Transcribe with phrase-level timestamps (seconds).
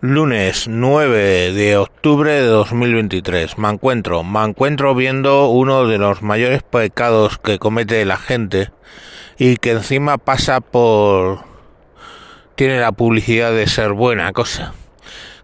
[0.00, 3.58] Lunes 9 de octubre de 2023.
[3.58, 8.70] Me encuentro, me encuentro viendo uno de los mayores pecados que comete la gente
[9.38, 11.40] y que encima pasa por...
[12.54, 14.72] tiene la publicidad de ser buena cosa.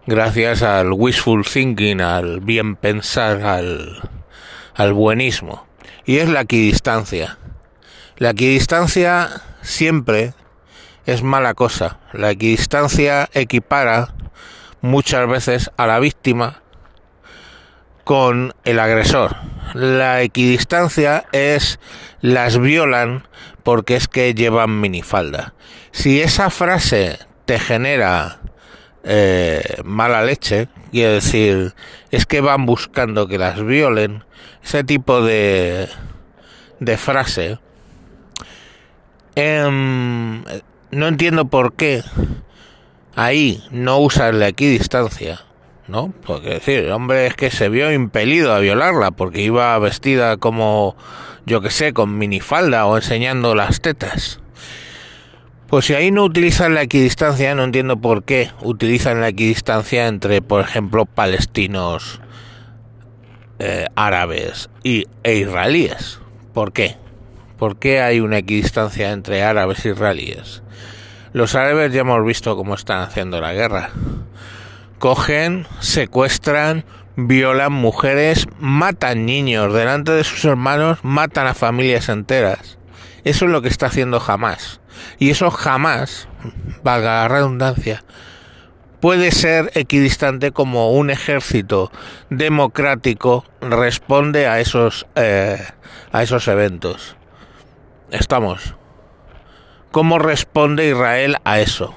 [0.07, 4.09] Gracias al wishful thinking, al bien pensar, al,
[4.73, 5.67] al buenismo.
[6.05, 7.39] Y es la equidistancia.
[8.15, 10.33] La equidistancia siempre
[11.05, 11.99] es mala cosa.
[12.13, 14.14] La equidistancia equipara
[14.85, 16.61] muchas veces a la víctima
[18.03, 19.35] con el agresor.
[19.73, 21.79] La equidistancia es
[22.21, 23.27] las violan
[23.63, 25.55] porque es que llevan minifalda.
[25.91, 28.39] Si esa frase te genera
[29.03, 31.73] eh, mala leche, quiere decir,
[32.11, 34.23] es que van buscando que las violen,
[34.63, 35.89] ese tipo de,
[36.79, 37.57] de frase,
[39.35, 40.43] em,
[40.91, 42.03] no entiendo por qué
[43.15, 45.41] ahí no usa la equidistancia,
[45.87, 46.13] ¿no?
[46.25, 50.95] Porque decir, el hombre es que se vio impelido a violarla porque iba vestida como,
[51.45, 54.39] yo que sé, con minifalda o enseñando las tetas.
[55.67, 60.41] Pues si ahí no utilizan la equidistancia, no entiendo por qué utilizan la equidistancia entre,
[60.41, 62.21] por ejemplo, palestinos,
[63.57, 66.19] eh, árabes y, e israelíes.
[66.53, 66.97] ¿Por qué?
[67.57, 70.61] ¿Por qué hay una equidistancia entre árabes e israelíes?
[71.35, 73.89] Los árabes ya hemos visto cómo están haciendo la guerra.
[74.99, 76.85] Cogen, secuestran,
[77.17, 82.77] violan mujeres, matan niños delante de sus hermanos, matan a familias enteras.
[83.25, 84.79] Eso es lo que está haciendo jamás.
[85.19, 86.29] Y eso jamás,
[86.83, 88.05] valga la redundancia,
[89.01, 91.91] puede ser equidistante como un ejército
[92.29, 95.61] democrático responde a esos, eh,
[96.13, 97.17] a esos eventos.
[98.09, 98.75] Estamos.
[99.95, 101.95] ¿Cómo responde Israel a eso?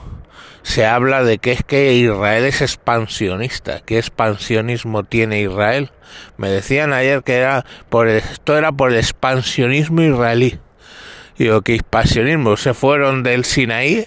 [0.63, 3.81] Se habla de que es que Israel es expansionista.
[3.81, 5.91] ¿Qué expansionismo tiene Israel?
[6.37, 10.61] Me decían ayer que era por esto era por el expansionismo israelí.
[11.39, 12.57] Digo, ¿qué expansionismo?
[12.57, 14.07] Se fueron del Sinaí,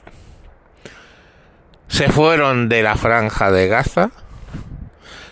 [1.89, 4.11] se fueron de la franja de Gaza,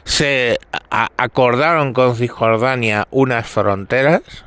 [0.04, 0.60] se
[0.90, 4.44] acordaron con Cisjordania unas fronteras,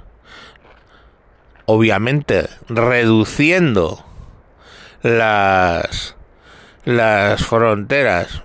[1.66, 4.04] obviamente reduciendo
[5.02, 6.16] las
[6.84, 8.42] las fronteras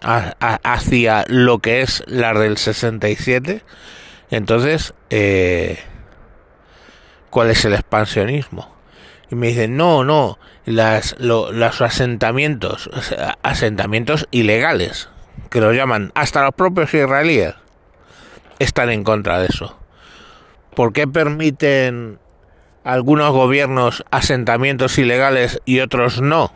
[0.00, 3.62] hacia lo que es la del 67
[4.30, 5.78] entonces eh,
[7.30, 8.74] cuál es el expansionismo
[9.30, 12.90] y me dicen no no las los asentamientos
[13.42, 15.08] asentamientos ilegales
[15.50, 17.54] que lo llaman hasta los propios israelíes
[18.58, 19.78] están en contra de eso.
[20.78, 22.20] ¿por qué permiten
[22.88, 26.50] algunos gobiernos asentamientos ilegales y otros no?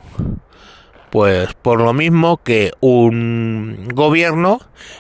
[1.10, 4.58] Pues por lo mismo que un gobierno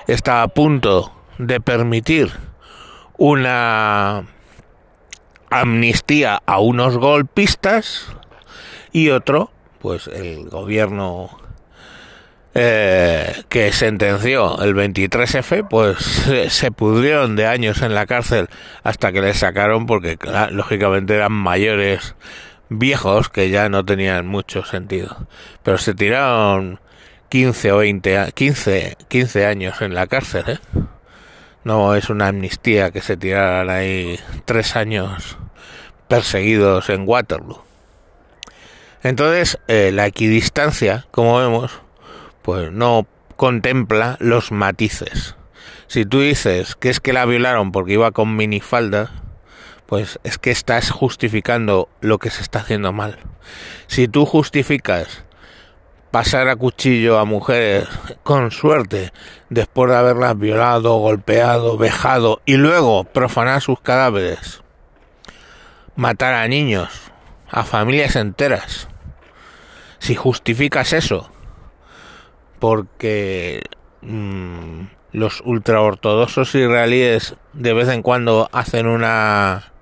[0.08, 2.32] está a punto de permitir
[3.16, 4.26] una
[5.48, 8.08] amnistía a unos golpistas
[8.92, 9.50] y otro,
[9.80, 11.30] pues el gobierno
[12.54, 15.98] eh, que sentenció el 23F, pues
[16.52, 18.48] se, pudrieron de años en la cárcel
[18.82, 20.18] hasta que les sacaron porque
[20.50, 22.14] lógicamente eran mayores
[22.68, 25.26] viejos que ya no tenían mucho sentido.
[25.62, 26.80] Pero se tiraron
[27.30, 30.58] 15 o 20, 15, 15 años en la cárcel, ¿eh?
[31.64, 35.38] No es una amnistía que se tiraran ahí tres años
[36.08, 37.62] perseguidos en Waterloo.
[39.04, 41.80] Entonces, eh, la equidistancia, como vemos,
[42.42, 45.36] pues no contempla los matices.
[45.86, 49.10] Si tú dices que es que la violaron porque iba con minifalda,
[49.86, 53.18] pues es que estás justificando lo que se está haciendo mal.
[53.86, 55.24] Si tú justificas
[56.12, 57.88] pasar a cuchillo a mujeres
[58.22, 59.12] con suerte
[59.48, 64.62] después de haberlas violado, golpeado, vejado y luego profanar sus cadáveres,
[65.96, 66.90] matar a niños,
[67.50, 68.88] a familias enteras,
[69.98, 71.31] si justificas eso,
[72.62, 73.64] porque
[74.02, 79.72] mmm, los ultraortodoxos israelíes de vez en cuando hacen una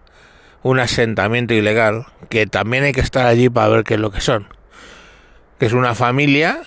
[0.63, 4.23] un asentamiento ilegal que también hay que estar allí para ver qué es lo que
[4.23, 4.49] son.
[5.59, 6.63] Que es una familia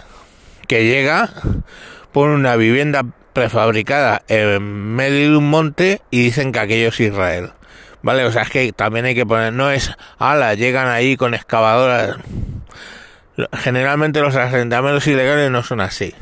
[0.67, 1.31] que llega
[2.11, 7.53] pone una vivienda prefabricada en medio de un monte y dicen que aquello es Israel.
[8.03, 11.33] Vale o sea es que también hay que poner no es ala llegan ahí con
[11.33, 12.17] excavadoras
[13.53, 16.13] generalmente los asentamientos ilegales no son así.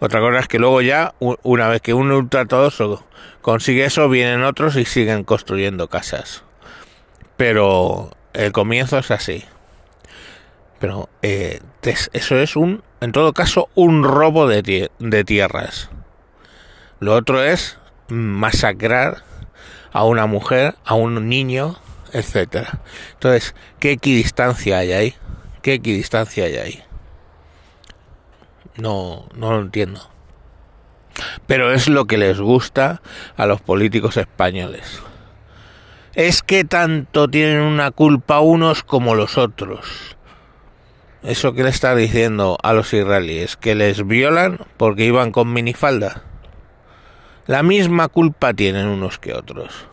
[0.00, 3.04] Otra cosa es que luego ya, una vez que un ultraortodoxo
[3.42, 6.44] consigue eso, vienen otros y siguen construyendo casas.
[7.36, 9.44] Pero el comienzo es así.
[10.78, 11.60] Pero eh,
[12.12, 15.90] eso es un, en todo caso, un robo de, de tierras.
[17.00, 17.78] Lo otro es
[18.08, 19.22] masacrar
[19.92, 21.76] a una mujer, a un niño,
[22.12, 22.80] etcétera.
[23.14, 25.14] Entonces, ¿qué equidistancia hay ahí?
[25.62, 26.82] ¿Qué equidistancia hay ahí?
[28.76, 30.08] No, no lo entiendo.
[31.46, 33.02] Pero es lo que les gusta
[33.36, 35.02] a los políticos españoles.
[36.14, 40.16] Es que tanto tienen una culpa unos como los otros.
[41.22, 46.22] Eso que le está diciendo a los israelíes, que les violan porque iban con minifalda.
[47.46, 49.86] La misma culpa tienen unos que otros.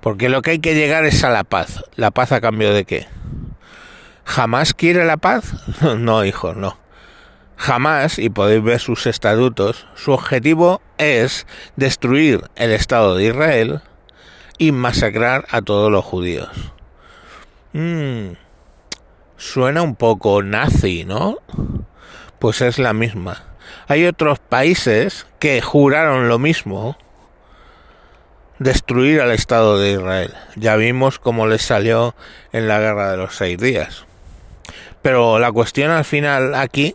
[0.00, 1.84] Porque lo que hay que llegar es a la paz.
[1.94, 3.06] ¿La paz a cambio de qué?
[4.30, 5.54] ¿Jamás quiere la paz?
[5.98, 6.78] no, hijo, no.
[7.56, 13.80] Jamás, y podéis ver sus estatutos, su objetivo es destruir el Estado de Israel
[14.56, 16.48] y masacrar a todos los judíos.
[17.72, 18.34] Mm,
[19.36, 21.38] suena un poco nazi, ¿no?
[22.38, 23.42] Pues es la misma.
[23.88, 26.96] Hay otros países que juraron lo mismo,
[28.60, 30.34] destruir al Estado de Israel.
[30.54, 32.14] Ya vimos cómo les salió
[32.52, 34.06] en la guerra de los seis días.
[35.02, 36.94] Pero la cuestión al final aquí,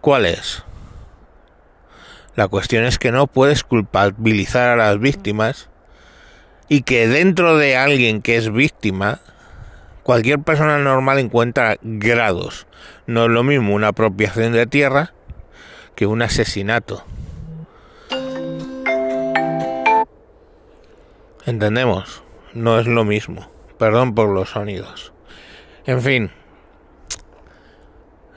[0.00, 0.64] ¿cuál es?
[2.34, 5.68] La cuestión es que no puedes culpabilizar a las víctimas
[6.68, 9.20] y que dentro de alguien que es víctima,
[10.02, 12.66] cualquier persona normal encuentra grados.
[13.06, 15.12] No es lo mismo una apropiación de tierra
[15.94, 17.04] que un asesinato.
[21.44, 22.22] Entendemos,
[22.54, 23.50] no es lo mismo.
[23.78, 25.12] Perdón por los sonidos.
[25.84, 26.30] En fin,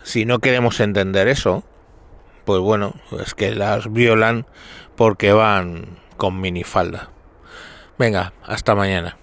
[0.06, 1.64] si no queremos entender eso,
[2.46, 4.46] pues bueno, es que las violan
[4.96, 7.10] porque van con minifalda.
[7.98, 9.18] Venga, hasta mañana.